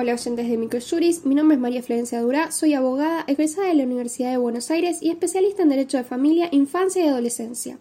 [0.00, 3.82] Hola oyentes de Microjuris, mi nombre es María Florencia Durá, soy abogada, egresada de la
[3.82, 7.80] Universidad de Buenos Aires y especialista en Derecho de Familia, Infancia y Adolescencia.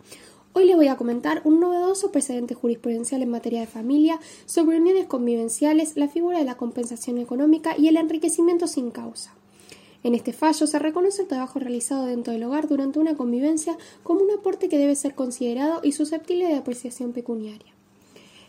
[0.53, 5.05] Hoy les voy a comentar un novedoso precedente jurisprudencial en materia de familia sobre uniones
[5.05, 9.35] convivenciales, la figura de la compensación económica y el enriquecimiento sin causa.
[10.01, 14.21] En este fallo se reconoce el trabajo realizado dentro del hogar durante una convivencia como
[14.21, 17.76] un aporte que debe ser considerado y susceptible de apreciación pecuniaria.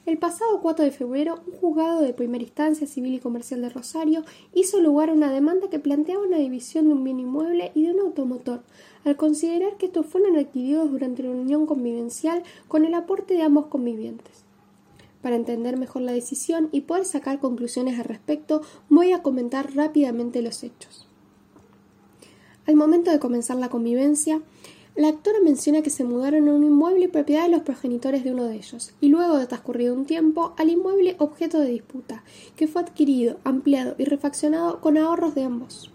[0.08, 4.24] El pasado 4 de febrero, un juzgado de primera instancia civil y comercial de Rosario
[4.54, 7.92] hizo lugar a una demanda que planteaba una división de un bien inmueble y de
[7.92, 8.62] un automotor,
[9.04, 13.66] al considerar que estos fueron adquiridos durante una unión convivencial con el aporte de ambos
[13.66, 14.44] convivientes.
[15.20, 20.40] Para entender mejor la decisión y poder sacar conclusiones al respecto, voy a comentar rápidamente
[20.40, 21.06] los hechos.
[22.64, 24.40] Al momento de comenzar la convivencia,
[24.98, 28.46] la actora menciona que se mudaron a un inmueble propiedad de los progenitores de uno
[28.46, 32.24] de ellos, y luego de transcurrido un tiempo, al inmueble objeto de disputa,
[32.56, 35.92] que fue adquirido, ampliado y refaccionado con ahorros de ambos.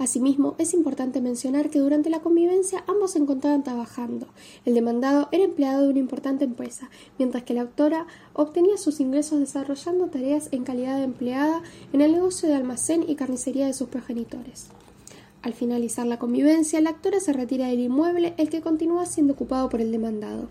[0.00, 4.26] Asimismo, es importante mencionar que durante la convivencia ambos se encontraban trabajando.
[4.64, 9.38] El demandado era empleado de una importante empresa, mientras que la autora obtenía sus ingresos
[9.38, 13.86] desarrollando tareas en calidad de empleada en el negocio de almacén y carnicería de sus
[13.86, 14.66] progenitores.
[15.46, 19.68] Al finalizar la convivencia, la actora se retira del inmueble, el que continúa siendo ocupado
[19.68, 20.48] por el demandado.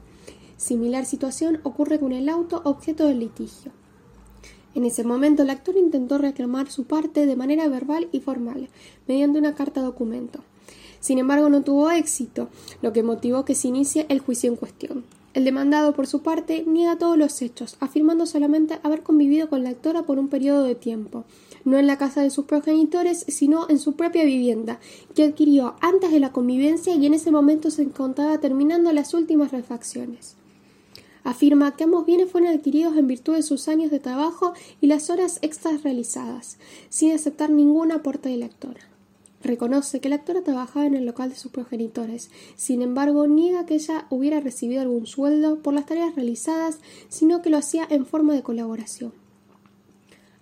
[0.56, 3.74] Similar situación ocurre con el auto objeto del litigio.
[4.74, 8.70] En ese momento, el actor intentó reclamar su parte de manera verbal y formal,
[9.06, 10.40] mediante una carta documento.
[11.02, 12.48] Sin embargo, no tuvo éxito,
[12.82, 15.04] lo que motivó que se inicie el juicio en cuestión.
[15.34, 19.72] El demandado, por su parte, niega todos los hechos, afirmando solamente haber convivido con la
[19.72, 21.26] actora por un periodo de tiempo,
[21.66, 24.80] no en la casa de sus progenitores, sino en su propia vivienda,
[25.14, 29.52] que adquirió antes de la convivencia y en ese momento se encontraba terminando las últimas
[29.52, 30.36] refacciones.
[31.26, 35.10] Afirma que ambos bienes fueron adquiridos en virtud de sus años de trabajo y las
[35.10, 36.58] horas extras realizadas,
[36.90, 38.82] sin aceptar ningún aporte de la actora.
[39.44, 43.76] Reconoce que la actora trabajaba en el local de sus progenitores, sin embargo niega que
[43.76, 48.34] ella hubiera recibido algún sueldo por las tareas realizadas, sino que lo hacía en forma
[48.34, 49.25] de colaboración.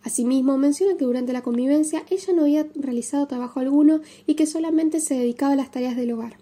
[0.03, 4.99] Asimismo, menciona que durante la convivencia ella no había realizado trabajo alguno y que solamente
[4.99, 6.37] se dedicaba a las tareas del hogar.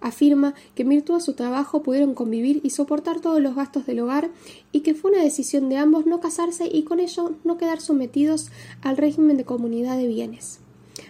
[0.00, 4.00] Afirma que en virtud de su trabajo pudieron convivir y soportar todos los gastos del
[4.00, 4.30] hogar
[4.70, 8.50] y que fue una decisión de ambos no casarse y con ello no quedar sometidos
[8.80, 10.60] al régimen de comunidad de bienes.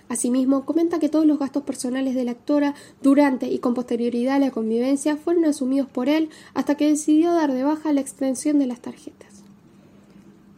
[0.08, 4.40] Asimismo, comenta que todos los gastos personales de la actora durante y con posterioridad a
[4.40, 8.66] la convivencia fueron asumidos por él hasta que decidió dar de baja la extensión de
[8.66, 9.37] las tarjetas.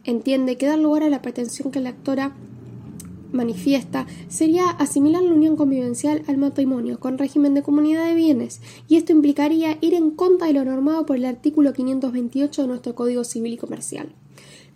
[0.03, 2.35] Entiende que dar lugar a la pretensión que la actora
[3.31, 8.97] manifiesta sería asimilar la unión convivencial al matrimonio con régimen de comunidad de bienes, y
[8.97, 13.23] esto implicaría ir en contra de lo normado por el artículo 528 de nuestro Código
[13.23, 14.09] Civil y Comercial.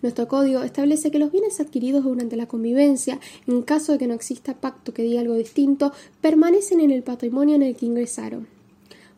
[0.01, 4.13] Nuestro código establece que los bienes adquiridos durante la convivencia, en caso de que no
[4.13, 5.91] exista pacto que diga algo distinto,
[6.21, 8.54] permanecen en el patrimonio en el que ingresaron.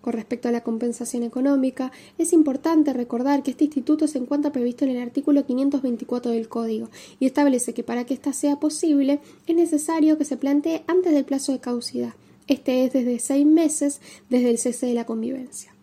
[0.07, 4.85] Con respecto a la compensación económica, es importante recordar que este instituto se encuentra previsto
[4.85, 6.87] en el artículo 524 del Código
[7.19, 11.25] y establece que para que ésta sea posible es necesario que se plantee antes del
[11.25, 12.13] plazo de caducidad.
[12.47, 15.73] Este es desde seis meses desde el cese de la convivencia.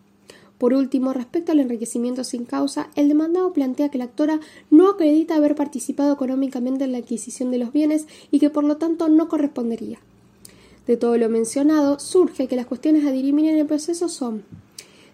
[0.57, 4.39] Por último, respecto al enriquecimiento sin causa, el demandado plantea que la actora
[4.71, 8.77] no acredita haber participado económicamente en la adquisición de los bienes y que por lo
[8.77, 9.99] tanto no correspondería.
[10.87, 14.43] De todo lo mencionado, surge que las cuestiones a dirimir en el proceso son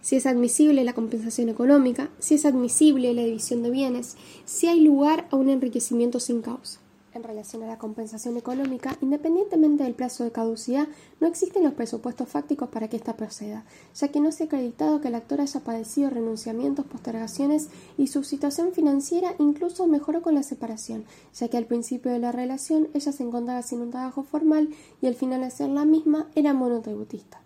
[0.01, 4.79] si es admisible la compensación económica, si es admisible la división de bienes, si hay
[4.79, 6.79] lugar a un enriquecimiento sin causa.
[7.13, 10.87] En relación a la compensación económica, independientemente del plazo de caducidad,
[11.19, 15.01] no existen los presupuestos fácticos para que ésta proceda, ya que no se ha acreditado
[15.01, 17.67] que el actor haya padecido renunciamientos, postergaciones
[17.97, 22.31] y su situación financiera incluso mejoró con la separación, ya que al principio de la
[22.31, 24.69] relación ella se encontraba sin un trabajo formal
[25.01, 27.40] y al finalizar la misma era monotributista.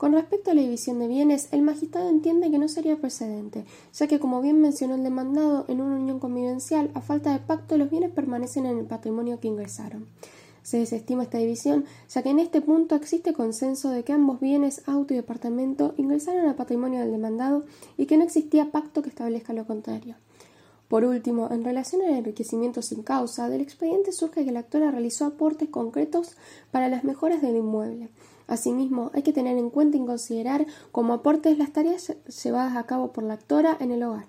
[0.00, 4.06] Con respecto a la división de bienes, el magistrado entiende que no sería procedente, ya
[4.06, 7.90] que, como bien mencionó el demandado, en una unión convivencial, a falta de pacto, los
[7.90, 10.06] bienes permanecen en el patrimonio que ingresaron.
[10.62, 14.80] Se desestima esta división, ya que en este punto existe consenso de que ambos bienes,
[14.86, 17.66] auto y departamento, ingresaron al patrimonio del demandado
[17.98, 20.14] y que no existía pacto que establezca lo contrario.
[20.90, 25.24] Por último, en relación al enriquecimiento sin causa, del expediente surge que la actora realizó
[25.24, 26.36] aportes concretos
[26.70, 28.10] para las mejoras del inmueble,
[28.50, 33.12] Asimismo, hay que tener en cuenta y considerar como aportes las tareas llevadas a cabo
[33.12, 34.26] por la actora en el hogar.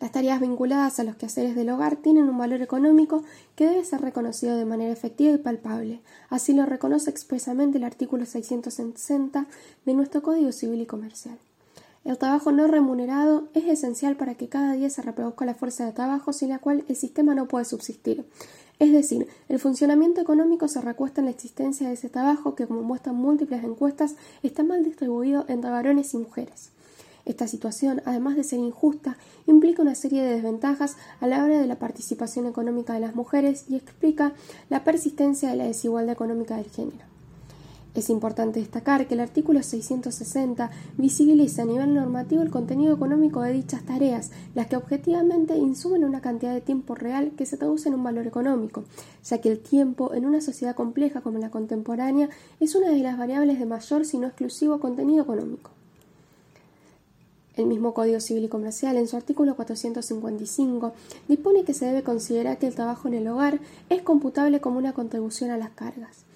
[0.00, 3.22] Las tareas vinculadas a los quehaceres del hogar tienen un valor económico
[3.54, 6.00] que debe ser reconocido de manera efectiva y palpable.
[6.28, 9.46] Así lo reconoce expresamente el artículo 660
[9.84, 11.38] de nuestro Código Civil y Comercial.
[12.06, 15.92] El trabajo no remunerado es esencial para que cada día se reproduzca la fuerza de
[15.92, 18.24] trabajo sin la cual el sistema no puede subsistir.
[18.78, 22.82] Es decir, el funcionamiento económico se recuesta en la existencia de ese trabajo que, como
[22.82, 24.14] muestran múltiples encuestas,
[24.44, 26.70] está mal distribuido entre varones y mujeres.
[27.24, 29.16] Esta situación, además de ser injusta,
[29.48, 33.64] implica una serie de desventajas a la hora de la participación económica de las mujeres
[33.68, 34.32] y explica
[34.68, 37.15] la persistencia de la desigualdad económica del género.
[37.96, 43.54] Es importante destacar que el artículo 660 visibiliza a nivel normativo el contenido económico de
[43.54, 47.94] dichas tareas, las que objetivamente insumen una cantidad de tiempo real que se traduce en
[47.94, 48.84] un valor económico,
[49.24, 52.28] ya que el tiempo en una sociedad compleja como la contemporánea
[52.60, 55.70] es una de las variables de mayor, si no exclusivo, contenido económico.
[57.56, 60.92] El mismo Código Civil y Comercial, en su artículo 455,
[61.28, 63.58] dispone que se debe considerar que el trabajo en el hogar
[63.88, 66.26] es computable como una contribución a las cargas.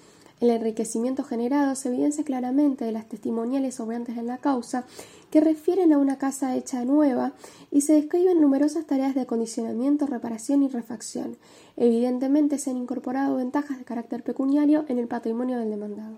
[0.40, 4.86] El enriquecimiento generado se evidencia claramente de las testimoniales sobrantes en la causa
[5.30, 7.34] que refieren a una casa hecha nueva
[7.70, 11.36] y se describen numerosas tareas de acondicionamiento, reparación y refacción.
[11.76, 16.16] Evidentemente se han incorporado ventajas de carácter pecuniario en el patrimonio del demandado.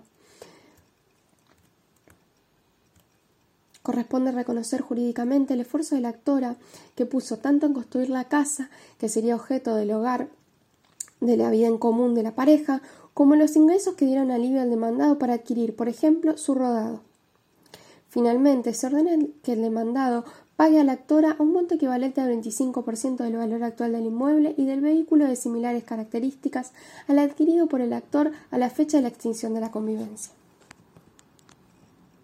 [3.81, 6.55] Corresponde reconocer jurídicamente el esfuerzo de la actora
[6.95, 10.29] que puso tanto en construir la casa, que sería objeto del hogar
[11.19, 12.81] de la vida en común de la pareja,
[13.13, 17.01] como los ingresos que dieron alivio al demandado para adquirir, por ejemplo, su rodado.
[18.09, 20.23] Finalmente, se ordena que el demandado
[20.55, 24.65] pague a la actora un monto equivalente al 25% del valor actual del inmueble y
[24.65, 26.73] del vehículo de similares características
[27.07, 30.31] al adquirido por el actor a la fecha de la extinción de la convivencia.